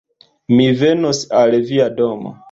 [0.53, 2.33] Mi venos al via domo